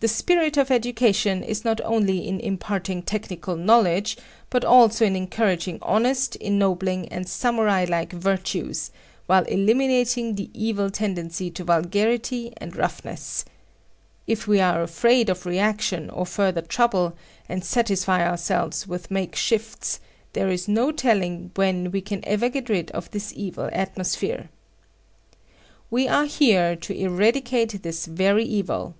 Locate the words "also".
4.64-5.04